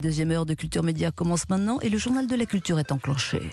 Deuxième 0.00 0.30
heure 0.30 0.46
de 0.46 0.54
Culture 0.54 0.82
Média 0.82 1.10
commence 1.10 1.48
maintenant 1.50 1.78
et 1.80 1.90
le 1.90 1.98
journal 1.98 2.26
de 2.26 2.34
la 2.34 2.46
culture 2.46 2.78
est 2.78 2.90
enclenché. 2.90 3.50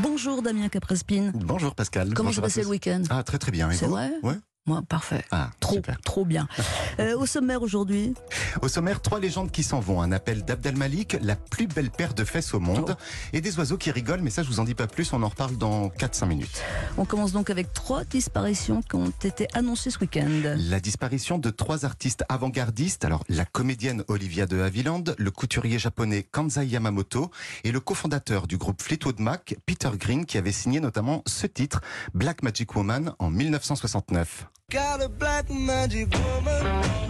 Bonjour 0.00 0.42
Damien 0.42 0.68
Caprespine. 0.68 1.32
Bonjour 1.34 1.74
Pascal. 1.74 2.14
Comment 2.14 2.30
s'est 2.30 2.40
passé 2.40 2.62
le 2.62 2.68
week-end? 2.68 3.02
Ah, 3.10 3.24
très 3.24 3.38
très 3.38 3.50
bien. 3.50 3.68
Et 3.70 3.74
C'est 3.74 3.86
vrai? 3.86 4.12
Ouais. 4.22 4.36
Moi, 4.70 4.82
parfait. 4.88 5.24
Ah, 5.32 5.50
Trop, 5.58 5.74
super. 5.74 6.00
trop 6.02 6.24
bien. 6.24 6.46
Euh, 6.98 7.16
au 7.16 7.24
sommaire 7.24 7.62
aujourd'hui, 7.62 8.12
Au 8.60 8.68
sommaire, 8.68 9.00
trois 9.00 9.20
légendes 9.20 9.50
qui 9.50 9.62
s'en 9.62 9.80
vont. 9.80 10.02
Un 10.02 10.12
appel 10.12 10.44
d'Abdel 10.44 10.76
Malik, 10.76 11.16
la 11.22 11.34
plus 11.34 11.66
belle 11.66 11.90
paire 11.90 12.12
de 12.12 12.24
fesses 12.24 12.52
au 12.52 12.60
monde, 12.60 12.94
Oh. 12.98 13.04
et 13.32 13.40
des 13.40 13.56
oiseaux 13.58 13.78
qui 13.78 13.90
rigolent, 13.90 14.20
mais 14.20 14.28
ça 14.28 14.42
je 14.42 14.48
vous 14.48 14.60
en 14.60 14.64
dis 14.64 14.74
pas 14.74 14.86
plus, 14.86 15.12
on 15.14 15.22
en 15.22 15.28
reparle 15.28 15.56
dans 15.56 15.88
4-5 15.88 16.26
minutes. 16.26 16.62
on 16.98 17.06
commence 17.06 17.32
donc 17.32 17.48
avec 17.48 17.72
trois 17.72 18.04
disparitions 18.04 18.82
qui 18.82 18.96
ont 18.96 19.12
été 19.24 19.46
annoncées 19.54 19.90
ce 19.90 19.98
week-end. 20.00 20.28
La 20.56 20.78
disparition 20.80 21.38
de 21.38 21.48
trois 21.48 21.84
artistes 21.86 22.24
avant-gardistes, 22.28 23.04
alors 23.06 23.24
la 23.30 23.46
comédienne 23.46 24.04
Olivia 24.08 24.44
de 24.46 24.60
Havilland, 24.60 25.04
le 25.16 25.30
couturier 25.30 25.78
japonais 25.78 26.22
Kanzai 26.30 26.66
Yamamoto 26.66 27.30
et 27.64 27.72
le 27.72 27.80
cofondateur 27.80 28.46
du 28.46 28.58
groupe 28.58 28.82
Fleetwood 28.82 29.20
Mac, 29.20 29.54
Peter 29.64 29.90
Green, 29.94 30.26
qui 30.26 30.36
avait 30.36 30.52
signé 30.52 30.80
notamment 30.80 31.22
ce 31.26 31.46
titre, 31.46 31.80
Black 32.12 32.42
Magic 32.42 32.74
Woman, 32.76 33.14
en 33.18 33.30
1969. 33.30 34.46
Got 34.70 35.02
a 35.02 35.08
black 35.08 35.50
magic 35.50 36.08
woman. 36.12 37.09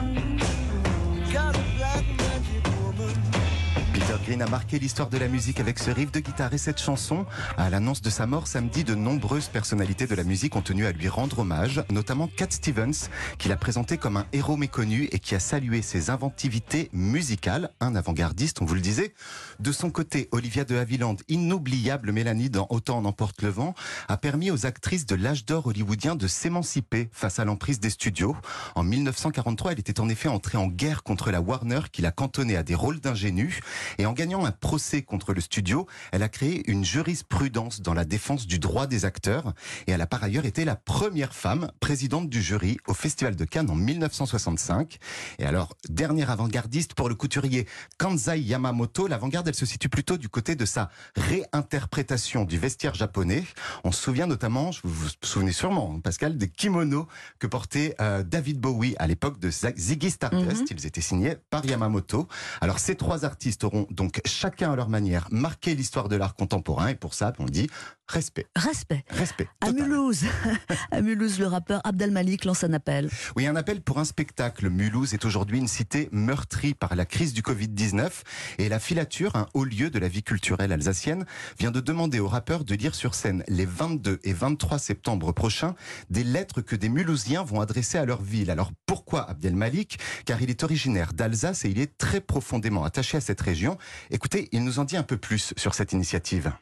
Green 4.30 4.42
a 4.42 4.46
marqué 4.46 4.78
l'histoire 4.78 5.08
de 5.08 5.18
la 5.18 5.26
musique 5.26 5.58
avec 5.58 5.80
ce 5.80 5.90
riff 5.90 6.12
de 6.12 6.20
guitare 6.20 6.54
et 6.54 6.58
cette 6.58 6.80
chanson. 6.80 7.26
À 7.56 7.68
l'annonce 7.68 8.00
de 8.00 8.10
sa 8.10 8.26
mort 8.26 8.46
samedi, 8.46 8.84
de 8.84 8.94
nombreuses 8.94 9.48
personnalités 9.48 10.06
de 10.06 10.14
la 10.14 10.22
musique 10.22 10.54
ont 10.54 10.62
tenu 10.62 10.86
à 10.86 10.92
lui 10.92 11.08
rendre 11.08 11.40
hommage, 11.40 11.82
notamment 11.90 12.28
Cat 12.28 12.46
Stevens, 12.50 13.08
qui 13.38 13.48
l'a 13.48 13.56
présenté 13.56 13.96
comme 13.96 14.16
un 14.16 14.26
héros 14.32 14.56
méconnu 14.56 15.08
et 15.10 15.18
qui 15.18 15.34
a 15.34 15.40
salué 15.40 15.82
ses 15.82 16.10
inventivités 16.10 16.90
musicales, 16.92 17.72
un 17.80 17.96
avant-gardiste, 17.96 18.62
on 18.62 18.66
vous 18.66 18.76
le 18.76 18.80
disait. 18.80 19.14
De 19.58 19.72
son 19.72 19.90
côté, 19.90 20.28
Olivia 20.30 20.65
de 20.65 20.76
Havilland, 20.76 21.16
inoubliable 21.26 22.12
Mélanie 22.12 22.50
dans 22.50 22.68
Autant 22.70 22.98
en 22.98 23.06
emporte 23.06 23.42
le 23.42 23.48
vent, 23.48 23.74
a 24.06 24.16
permis 24.16 24.52
aux 24.52 24.65
actrices 24.65 25.06
de 25.06 25.16
l'âge 25.16 25.44
d'or 25.44 25.66
hollywoodien 25.66 26.15
de 26.15 26.28
s'émanciper 26.28 27.09
face 27.10 27.40
à 27.40 27.44
l'emprise 27.44 27.80
des 27.80 27.90
studios. 27.90 28.37
En 28.76 28.84
1943, 28.84 29.72
elle 29.72 29.80
était 29.80 29.98
en 29.98 30.09
effet 30.09 30.28
entrée 30.28 30.56
en 30.56 30.68
guerre 30.68 31.02
contre 31.02 31.32
la 31.32 31.40
Warner 31.40 31.80
qui 31.90 32.00
l'a 32.00 32.12
cantonnée 32.12 32.56
à 32.56 32.62
des 32.62 32.76
rôles 32.76 33.00
d'ingénue. 33.00 33.59
Et 33.98 34.06
en 34.06 34.20
gagnant 34.21 34.45
un 34.45 34.52
procès 34.52 35.01
contre 35.01 35.32
le 35.32 35.40
studio, 35.40 35.87
elle 36.13 36.23
a 36.23 36.29
créé 36.29 36.71
une 36.71 36.85
jurisprudence 36.85 37.80
dans 37.80 37.95
la 37.95 38.04
défense 38.04 38.46
du 38.46 38.59
droit 38.59 38.87
des 38.87 39.07
acteurs. 39.07 39.54
Et 39.87 39.93
elle 39.93 40.02
a 40.02 40.07
par 40.07 40.23
ailleurs 40.23 40.45
été 40.45 40.66
la 40.66 40.77
première 40.77 41.32
femme 41.32 41.71
présidente 41.80 42.29
du 42.29 42.43
jury 42.43 42.77
au 42.87 42.93
Festival 42.93 43.35
de 43.35 43.46
Cannes 43.46 43.71
en 43.71 43.74
1965. 43.74 44.99
Et 45.38 45.46
alors, 45.46 45.74
dernière 45.88 46.29
avant-gardiste 46.30 46.93
pour 46.93 47.09
le 47.09 47.15
couturier 47.15 47.66
Kanzai 47.96 48.40
Yamamoto, 48.40 49.07
l'avant-garde, 49.07 49.49
elle 49.49 49.54
se 49.54 49.65
situe 49.65 49.88
plutôt 49.88 50.18
du 50.18 50.29
côté 50.29 50.55
de 50.55 50.66
sa 50.66 50.90
réinterprétation 51.16 52.45
du 52.45 52.59
vestiaire 52.59 52.95
japonais. 52.95 53.45
On 53.84 53.90
se 53.90 54.02
souvient 54.02 54.27
notamment, 54.27 54.68
vous 54.84 55.07
vous 55.07 55.09
souvenez 55.23 55.52
sûrement, 55.52 55.99
Pascal, 56.01 56.37
des 56.37 56.49
kimonos 56.49 57.07
que 57.38 57.46
portait 57.46 57.95
euh, 58.02 58.23
David 58.23 58.60
Bowie 58.60 58.95
à 58.99 59.07
l'époque 59.07 59.38
de 59.38 59.51
Ziggy 59.51 60.10
Stardust. 60.10 60.71
Mhm. 60.71 60.77
Ils 60.79 60.87
étaient 60.87 61.01
signés 61.01 61.37
par 61.49 61.65
Yamamoto. 61.65 62.29
Alors, 62.60 62.80
ces 62.80 62.96
trois 62.96 63.24
artistes 63.24 63.65
auront 63.65 63.87
donc 64.00 64.22
chacun 64.25 64.72
à 64.72 64.76
leur 64.76 64.88
manière 64.88 65.28
marqué 65.31 65.75
l'histoire 65.75 66.09
de 66.09 66.16
l'art 66.16 66.34
contemporain. 66.34 66.88
Et 66.88 66.94
pour 66.94 67.12
ça, 67.12 67.34
on 67.38 67.44
dit 67.44 67.69
respect. 68.09 68.47
Respect. 68.56 69.04
Respect. 69.10 69.47
À. 69.60 69.72
Mulhouse, 69.72 70.25
à 70.91 71.03
Mulhouse, 71.03 71.38
le 71.38 71.47
rappeur 71.47 71.82
Abdel 71.84 72.10
Malik 72.10 72.47
lance 72.47 72.65
un 72.65 72.72
appel. 72.72 73.10
Oui, 73.37 73.47
un 73.47 73.56
appel 73.56 73.82
pour 73.82 73.98
un 73.98 74.06
spectacle. 74.06 74.71
Mulhouse 74.71 75.12
est 75.12 75.26
aujourd'hui 75.26 75.59
une 75.59 75.69
cité 75.69 76.09
meurtrie 76.12 76.72
par 76.72 76.97
la 76.97 77.04
crise 77.04 77.34
du 77.34 77.43
Covid-19 77.43 78.10
et 78.56 78.71
la 78.71 78.78
filature, 78.78 79.37
un 79.37 79.47
haut 79.53 79.65
lieu 79.65 79.91
de 79.91 79.98
la 79.98 80.09
vie 80.09 80.22
culturelle 80.22 80.72
alsacienne, 80.72 81.26
vient 81.59 81.71
de 81.71 81.81
demander 81.81 82.21
aux 82.21 82.28
rappeurs 82.28 82.65
de 82.65 82.75
lire 82.75 82.94
sur 82.94 83.15
scène 83.15 83.44
les 83.48 83.66
22 83.66 84.19
et 84.25 84.32
23 84.32 84.78
septembre 84.78 85.32
prochains 85.32 85.75
des 86.09 86.25
lettres 86.25 86.62
que 86.62 86.75
des 86.75 86.88
Mulhousiens 86.88 87.44
vont 87.44 87.61
adresser 87.61 87.99
à 87.99 88.06
leur 88.06 88.22
ville. 88.22 88.50
Alors 88.50 88.72
pourquoi 88.87 89.28
Abdel 89.28 89.55
Malik? 89.55 89.99
Car 90.25 90.41
il 90.41 90.49
est 90.49 90.65
originaire 90.65 91.12
d'Alsace 91.12 91.67
et 91.67 91.69
il 91.69 91.78
est 91.78 91.99
très 91.99 92.22
profondément 92.22 92.82
attaché 92.82 93.19
à 93.19 93.21
cette 93.21 93.43
région. 93.43 93.77
Écoutez, 94.11 94.49
il 94.53 94.65
nous 94.65 94.78
en 94.78 94.84
dit 94.84 94.97
un 94.97 95.03
peu 95.03 95.17
plus 95.17 95.55
sur 95.56 95.75
cette 95.75 95.93
initiative. 95.93 96.53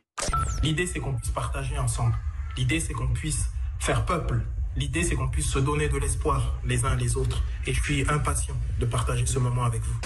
L'idée, 0.63 0.87
c'est 0.87 0.99
qu'on 0.99 1.15
puisse 1.15 1.31
partager 1.31 1.79
ensemble. 1.79 2.15
L'idée, 2.57 2.81
c'est 2.81 2.93
qu'on 2.93 3.09
puisse 3.09 3.47
faire 3.79 4.05
peuple. 4.05 4.43
L'idée, 4.77 5.03
c'est 5.03 5.17
qu'on 5.17 5.29
puisse 5.29 5.49
se 5.49 5.59
donner 5.59 5.89
de 5.89 5.97
l'espoir 5.99 6.55
les 6.65 6.85
uns 6.85 6.95
les 6.95 7.17
autres. 7.17 7.43
Et 7.67 7.73
je 7.73 7.83
suis 7.83 8.09
impatient 8.09 8.55
de 8.79 8.87
partager 8.87 9.27
ce 9.27 9.39
moment 9.39 9.65
avec 9.65 9.83
vous. 9.83 10.01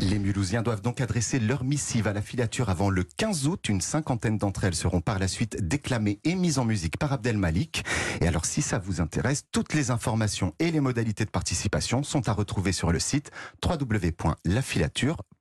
Les 0.00 0.18
Mulhousiens 0.18 0.62
doivent 0.62 0.82
donc 0.82 1.00
adresser 1.00 1.38
leur 1.38 1.64
missive 1.64 2.06
à 2.06 2.12
la 2.12 2.20
filature 2.20 2.68
avant 2.68 2.90
le 2.90 3.02
15 3.02 3.46
août. 3.46 3.68
Une 3.68 3.80
cinquantaine 3.80 4.36
d'entre 4.36 4.64
elles 4.64 4.74
seront 4.74 5.00
par 5.00 5.18
la 5.18 5.28
suite 5.28 5.66
déclamées 5.66 6.20
et 6.24 6.34
mises 6.34 6.58
en 6.58 6.64
musique 6.64 6.98
par 6.98 7.12
Abdel 7.12 7.38
Malik. 7.38 7.84
Et 8.20 8.26
alors, 8.26 8.44
si 8.44 8.62
ça 8.62 8.78
vous 8.78 9.00
intéresse, 9.00 9.44
toutes 9.52 9.74
les 9.74 9.90
informations 9.90 10.54
et 10.58 10.70
les 10.70 10.80
modalités 10.80 11.24
de 11.24 11.30
participation 11.30 12.02
sont 12.02 12.28
à 12.28 12.32
retrouver 12.32 12.72
sur 12.72 12.92
le 12.92 12.98
site 12.98 13.30
www.lafilature.org. 13.64 15.35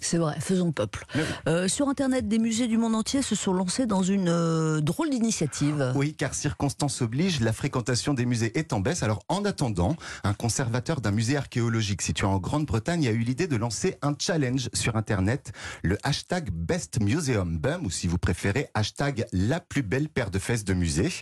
C'est 0.00 0.18
vrai, 0.18 0.36
faisons 0.40 0.72
peuple. 0.72 1.04
Oui. 1.14 1.22
Euh, 1.46 1.68
sur 1.68 1.88
Internet, 1.88 2.28
des 2.28 2.38
musées 2.38 2.66
du 2.66 2.78
monde 2.78 2.94
entier 2.94 3.22
se 3.22 3.34
sont 3.34 3.52
lancés 3.52 3.86
dans 3.86 4.02
une 4.02 4.28
euh, 4.28 4.80
drôle 4.80 5.10
d'initiative. 5.10 5.92
Oui, 5.94 6.14
car 6.14 6.34
circonstance 6.34 7.02
oblige, 7.02 7.40
la 7.40 7.52
fréquentation 7.52 8.14
des 8.14 8.26
musées 8.26 8.58
est 8.58 8.72
en 8.72 8.80
baisse. 8.80 9.02
Alors, 9.02 9.22
en 9.28 9.44
attendant, 9.44 9.96
un 10.24 10.34
conservateur 10.34 11.00
d'un 11.00 11.10
musée 11.10 11.36
archéologique 11.36 12.02
situé 12.02 12.26
en 12.26 12.38
Grande-Bretagne 12.38 13.06
a 13.06 13.10
eu 13.10 13.18
l'idée 13.18 13.46
de 13.46 13.56
lancer 13.56 13.96
un 14.02 14.14
challenge 14.18 14.68
sur 14.72 14.96
Internet, 14.96 15.52
le 15.82 15.98
hashtag 16.02 16.50
Best 16.50 17.00
Museum 17.00 17.58
Bum, 17.58 17.86
ou 17.86 17.90
si 17.90 18.06
vous 18.06 18.18
préférez, 18.18 18.68
hashtag 18.74 19.26
la 19.32 19.60
plus 19.60 19.82
belle 19.82 20.08
paire 20.08 20.30
de 20.30 20.38
fesses 20.38 20.64
de 20.64 20.74
musée. 20.74 21.12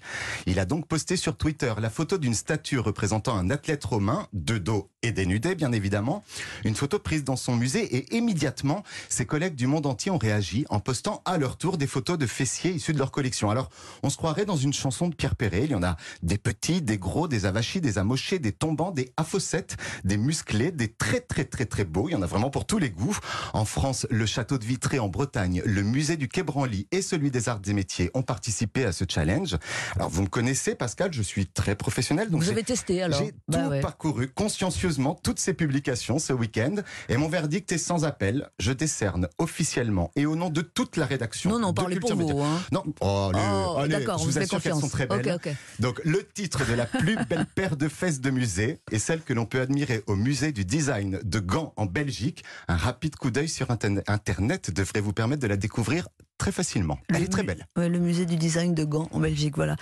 Il 0.47 0.59
a 0.59 0.65
donc 0.65 0.87
posté 0.87 1.17
sur 1.17 1.37
Twitter 1.37 1.73
la 1.79 1.91
photo 1.91 2.19
d'une 2.19 2.35
statue 2.35 2.79
représentant 2.79 3.37
un 3.37 3.51
athlète 3.51 3.85
romain, 3.85 4.27
de 4.33 4.59
dos 4.59 4.91
et 5.03 5.13
dénudé, 5.13 5.55
bien 5.55 5.73
évidemment. 5.73 6.25
Une 6.65 6.75
photo 6.75 6.99
prise 6.99 7.25
dans 7.25 7.37
son 7.37 7.57
musée 7.57 7.97
et 7.97 8.06
immédiatement, 8.11 8.83
ses 9.09 9.27
collègues 9.27 9.55
du 9.55 9.67
monde 9.67 9.87
entier 9.87 10.11
ont 10.11 10.19
réagi 10.19 10.65
en 10.69 10.81
postant 10.81 11.23
à 11.25 11.39
leur 11.39 11.57
tour 11.57 11.77
des 11.79 11.87
photos 11.87 12.19
de 12.19 12.27
fessiers 12.27 12.73
issus 12.73 12.93
de 12.93 12.99
leur 12.99 13.11
collection. 13.11 13.51
Alors, 13.51 13.71
on 14.03 14.11
se 14.11 14.17
croirait 14.17 14.45
dans 14.45 14.57
une 14.57 14.73
chanson 14.73 15.09
de 15.09 15.15
Pierre 15.15 15.37
Perret. 15.37 15.65
Il 15.65 15.71
y 15.71 15.75
en 15.75 15.83
a 15.83 15.97
des 16.23 16.39
petits, 16.39 16.83
des 16.83 16.99
gros, 16.99 17.29
des 17.29 17.47
avachis, 17.47 17.81
des 17.81 17.99
amochés, 17.99 18.39
des 18.39 18.53
tombants, 18.53 18.91
des 18.91 19.13
afossettes, 19.17 19.77
des 20.05 20.17
musclés, 20.17 20.71
des 20.71 20.89
très 20.89 21.21
très 21.21 21.45
très 21.45 21.67
très 21.67 21.85
beaux. 21.85 22.09
Il 22.09 22.13
y 22.13 22.17
en 22.17 22.23
a 22.23 22.27
vraiment 22.27 22.51
pour 22.51 22.65
tous 22.67 22.79
les 22.79 22.91
goûts. 22.91 23.17
En 23.53 23.65
France, 23.65 24.07
le 24.11 24.27
château 24.27 24.59
de 24.59 24.65
Vitré 24.65 24.99
en 24.99 25.09
Bretagne, 25.09 25.63
le 25.65 25.83
musée 25.83 26.17
du 26.17 26.29
Quai 26.29 26.43
Branly 26.43 26.87
et 26.91 27.03
celui 27.03 27.31
des 27.31 27.49
arts 27.49 27.61
et 27.67 27.73
métiers 27.73 28.11
ont 28.15 28.23
participé 28.23 28.85
à 28.85 28.93
ce 28.93 29.05
challenge. 29.09 29.57
Alors, 29.97 30.09
vous 30.11 30.23
me 30.23 30.29
connaissez, 30.29 30.75
Pascal, 30.75 31.13
je 31.13 31.23
suis 31.23 31.47
très 31.47 31.75
professionnel. 31.75 32.31
Donc 32.31 32.43
Vous 32.43 32.51
avez 32.51 32.63
testé 32.63 33.03
alors 33.03 33.19
j'ai 33.19 33.33
Bah 33.49 33.59
tout 33.65 33.71
ouais. 33.71 33.81
parcouru 33.81 34.29
consciencieusement 34.29 35.19
toutes 35.23 35.39
ces 35.39 35.55
publications 35.55 36.19
ce 36.19 36.33
week-end 36.33 36.77
et 37.09 37.17
mon 37.17 37.29
verdict 37.29 37.71
est 37.73 37.79
sans 37.79 37.96
appel. 38.05 38.51
Je 38.59 38.73
décerne 38.73 39.29
officiellement 39.39 40.11
et 40.17 40.27
au 40.27 40.37
nom 40.37 40.51
de 40.51 40.61
toute 40.61 40.97
la 40.97 41.07
rédaction. 41.07 41.51
Non, 41.51 41.59
non, 41.59 41.75
parlez 41.75 41.99
pour 41.99 42.15
vous. 42.15 42.43
Hein. 42.43 42.61
Non, 42.73 42.83
oh, 43.01 43.31
Oh, 43.35 43.77
allez, 43.79 43.89
d'accord, 43.89 44.19
je 44.19 44.25
vous 44.25 44.31
vous 44.31 44.39
assure 44.39 44.61
qu'elles 44.61 44.75
sont 44.75 44.89
très 44.89 45.07
belles. 45.07 45.39
Donc 45.79 46.01
le 46.05 46.27
titre 46.27 46.67
de 46.69 46.75
la 46.75 46.87
plus 46.87 47.17
belle 47.29 47.47
paire 47.55 47.77
de 47.77 47.89
fesses 47.89 48.21
de 48.21 48.31
musée 48.31 48.81
est 48.91 48.99
celle 48.99 49.23
que 49.23 49.33
l'on 49.33 49.47
peut 49.47 49.61
admirer 49.61 50.03
au 50.07 50.17
musée 50.17 50.53
du 50.53 50.65
design 50.65 51.21
de 51.23 51.39
Gand 51.39 51.73
en 51.77 51.87
Belgique. 51.87 52.45
Un 52.69 52.77
rapide 52.77 53.17
coup 53.17 53.31
d'œil 53.31 53.49
sur 53.49 53.71
Internet- 53.71 54.71
devrait 54.71 55.01
vous 55.01 55.13
permettre 55.13 55.43
de 55.43 55.47
la 55.47 55.57
découvrir 55.57 56.09
très 56.39 56.53
facilement. 56.53 56.99
Elle 57.09 57.17
Le 57.19 57.25
est 57.25 57.29
très 57.29 57.43
belle. 57.43 57.67
Ouais, 57.77 57.89
le 57.89 57.99
musée 57.99 58.27
du 58.27 58.37
design 58.37 58.75
de 58.75 58.85
Gand 58.85 59.09
en 59.13 59.21
Belgique, 59.21 59.57
voilà. 59.57 59.77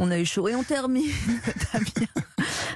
On 0.00 0.12
a 0.12 0.18
eu 0.20 0.24
chaud 0.24 0.46
et 0.46 0.54
on 0.54 0.62
termine, 0.62 1.10
Damien, 1.72 2.06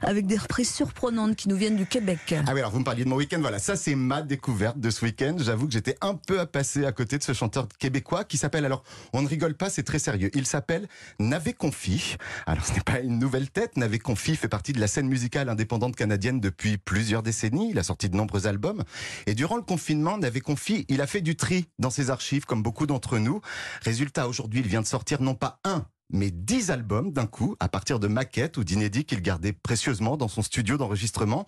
avec 0.03 0.27
des 0.27 0.37
reprises 0.37 0.75
surprenantes 0.75 1.37
qui 1.37 1.49
nous 1.49 1.55
viennent 1.55 1.77
du 1.77 1.87
Québec. 1.87 2.34
Ah 2.34 2.53
oui, 2.53 2.59
alors 2.59 2.72
vous 2.72 2.81
me 2.81 2.84
parliez 2.84 3.05
de 3.05 3.09
mon 3.09 3.15
week-end, 3.15 3.38
voilà, 3.41 3.60
ça 3.60 3.77
c'est 3.77 3.94
ma 3.94 4.22
découverte 4.22 4.81
de 4.81 4.91
ce 4.91 5.05
week-end. 5.05 5.37
J'avoue 5.38 5.69
que 5.69 5.73
j'étais 5.73 5.96
un 6.00 6.17
peu 6.17 6.41
à 6.41 6.46
passer 6.46 6.85
à 6.85 6.91
côté 6.91 7.19
de 7.19 7.23
ce 7.23 7.32
chanteur 7.32 7.69
québécois 7.79 8.25
qui 8.25 8.38
s'appelle, 8.38 8.64
alors 8.64 8.82
on 9.12 9.23
ne 9.23 9.29
rigole 9.29 9.55
pas, 9.55 9.70
c'est 9.70 9.85
très 9.85 10.00
sérieux, 10.00 10.32
il 10.35 10.46
s'appelle 10.46 10.88
Navé 11.20 11.52
Confi. 11.52 12.17
Alors 12.44 12.67
ce 12.67 12.73
n'est 12.73 12.81
pas 12.81 12.99
une 12.99 13.20
nouvelle 13.20 13.50
tête, 13.50 13.76
Navé 13.76 14.00
Confi 14.00 14.35
fait 14.35 14.49
partie 14.49 14.73
de 14.73 14.81
la 14.81 14.88
scène 14.88 15.06
musicale 15.06 15.49
indépendante 15.49 15.94
canadienne 15.94 16.41
depuis 16.41 16.76
plusieurs 16.76 17.23
décennies, 17.23 17.70
il 17.70 17.79
a 17.79 17.85
sorti 17.85 18.08
de 18.08 18.17
nombreux 18.17 18.49
albums. 18.49 18.82
Et 19.26 19.35
durant 19.35 19.56
le 19.56 19.62
confinement, 19.62 20.19
Navé 20.19 20.41
Confi, 20.41 20.87
il 20.88 21.00
a 21.00 21.06
fait 21.06 21.20
du 21.20 21.37
tri 21.37 21.69
dans 21.79 21.91
ses 21.91 22.11
archives, 22.11 22.46
comme 22.46 22.64
beaucoup 22.64 22.88
d'entre 22.88 23.19
nous. 23.19 23.41
Résultat, 23.82 24.26
aujourd'hui, 24.26 24.58
il 24.58 24.67
vient 24.67 24.82
de 24.82 24.87
sortir 24.87 25.23
non 25.23 25.37
pas 25.37 25.61
un, 25.62 25.87
mais 26.12 26.31
10 26.31 26.70
albums 26.70 27.12
d'un 27.12 27.26
coup, 27.26 27.56
à 27.61 27.69
partir 27.69 27.99
de 27.99 28.09
maquettes 28.09 28.56
ou 28.56 28.64
d'inédits 28.64 29.05
qu'il 29.05 29.23
gardait 29.23 29.53
précieusement 29.53 30.17
dans 30.17 30.29
son 30.29 30.43
studio 30.43 30.76
d'enregistrement. 30.76 31.47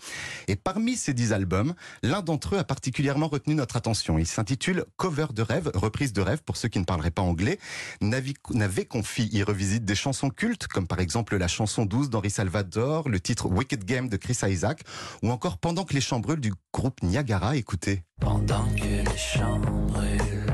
Et 0.49 0.57
parmi 0.57 0.97
ces 0.97 1.15
10 1.15 1.33
albums, 1.33 1.75
l'un 2.03 2.23
d'entre 2.23 2.55
eux 2.55 2.59
a 2.59 2.65
particulièrement 2.65 3.29
retenu 3.29 3.55
notre 3.55 3.77
attention. 3.77 4.19
Il 4.19 4.27
s'intitule 4.27 4.85
Cover 4.97 5.27
de 5.33 5.43
rêve, 5.43 5.71
reprise 5.75 6.13
de 6.13 6.21
rêve 6.23 6.43
pour 6.43 6.57
ceux 6.57 6.69
qui 6.69 6.79
ne 6.79 6.85
parleraient 6.85 7.11
pas 7.11 7.23
anglais. 7.23 7.59
Navé 8.01 8.85
Confi 8.85 9.29
y 9.33 9.43
revisite 9.43 9.85
des 9.85 9.95
chansons 9.95 10.31
cultes, 10.31 10.67
comme 10.67 10.87
par 10.87 11.01
exemple 11.01 11.37
la 11.37 11.49
chanson 11.49 11.87
12 11.87 12.11
d'Henri 12.11 12.31
Salvador, 12.31 13.09
le 13.09 13.21
titre 13.21 13.47
Wicked 13.47 13.85
Game 13.85 14.09
de 14.09 14.17
Chris 14.17 14.39
Isaac, 14.43 14.83
ou 15.23 15.31
encore 15.31 15.59
Pendant 15.59 15.85
que 15.85 15.95
les 15.95 16.01
champs 16.01 16.21
brûlent 16.21 16.41
du 16.41 16.53
groupe 16.73 17.03
Niagara. 17.03 17.57
Écoutez. 17.57 18.03
Pendant 18.21 18.67
que 18.75 18.83
les 18.83 19.17
champs 19.17 19.59
brûlent, 19.59 20.47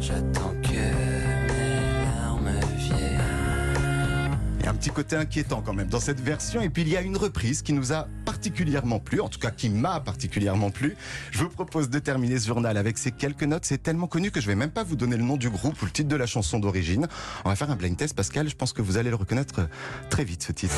j'attends 0.00 0.53
côté 4.90 5.16
inquiétant 5.16 5.62
quand 5.62 5.72
même 5.72 5.88
dans 5.88 6.00
cette 6.00 6.20
version. 6.20 6.60
Et 6.60 6.70
puis 6.70 6.82
il 6.82 6.88
y 6.88 6.96
a 6.96 7.00
une 7.00 7.16
reprise 7.16 7.62
qui 7.62 7.72
nous 7.72 7.92
a 7.92 8.08
particulièrement 8.24 8.98
plu, 8.98 9.20
en 9.20 9.28
tout 9.28 9.38
cas 9.38 9.50
qui 9.50 9.68
m'a 9.68 10.00
particulièrement 10.00 10.70
plu. 10.70 10.96
Je 11.30 11.38
vous 11.38 11.48
propose 11.48 11.90
de 11.90 11.98
terminer 11.98 12.38
ce 12.38 12.46
journal 12.46 12.76
avec 12.76 12.98
ces 12.98 13.12
quelques 13.12 13.44
notes. 13.44 13.64
C'est 13.64 13.82
tellement 13.82 14.06
connu 14.06 14.30
que 14.30 14.40
je 14.40 14.46
vais 14.46 14.54
même 14.54 14.70
pas 14.70 14.84
vous 14.84 14.96
donner 14.96 15.16
le 15.16 15.24
nom 15.24 15.36
du 15.36 15.50
groupe 15.50 15.80
ou 15.82 15.84
le 15.84 15.90
titre 15.90 16.08
de 16.08 16.16
la 16.16 16.26
chanson 16.26 16.58
d'origine. 16.58 17.06
On 17.44 17.48
va 17.48 17.56
faire 17.56 17.70
un 17.70 17.76
blind 17.76 17.96
test, 17.96 18.14
Pascal. 18.14 18.48
Je 18.48 18.56
pense 18.56 18.72
que 18.72 18.82
vous 18.82 18.96
allez 18.96 19.10
le 19.10 19.16
reconnaître 19.16 19.68
très 20.10 20.24
vite 20.24 20.42
ce 20.42 20.52
titre. 20.52 20.76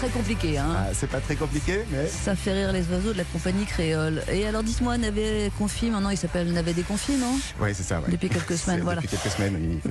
Très 0.00 0.08
compliqué. 0.08 0.56
Hein. 0.56 0.68
Ah, 0.74 0.86
c'est 0.94 1.10
pas 1.10 1.20
très 1.20 1.36
compliqué, 1.36 1.84
mais 1.90 2.06
Ça 2.06 2.34
fait 2.34 2.52
rire 2.52 2.72
les 2.72 2.88
oiseaux 2.90 3.12
de 3.12 3.18
la 3.18 3.24
compagnie 3.24 3.66
créole. 3.66 4.22
Et 4.32 4.46
alors 4.46 4.62
dites-moi, 4.62 4.96
Navet 4.96 5.52
Confi, 5.58 5.90
maintenant 5.90 6.08
il 6.08 6.16
s'appelle 6.16 6.50
Navet 6.52 6.72
des 6.72 6.82
Confis, 6.82 7.16
non? 7.16 7.38
Oui, 7.60 7.70
c'est 7.74 7.82
ça. 7.82 8.00
ouais. 8.00 8.10
Depuis 8.10 8.30
quelques 8.30 8.56
semaines, 8.56 8.80
voilà. 8.80 9.02
Depuis 9.02 9.18
quelques 9.18 9.30
semaines, 9.36 9.80
il, 9.84 9.90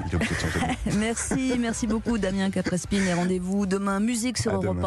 il. 0.90 0.98
Merci, 0.98 1.54
merci 1.60 1.86
beaucoup 1.86 2.18
Damien 2.18 2.50
Caprespine 2.50 3.06
et 3.08 3.14
rendez-vous 3.14 3.68
demain 3.68 4.00
musique 4.00 4.40
sur 4.40 4.52
À 4.52 4.54
Europe 4.56 4.66
demain. 4.70 4.76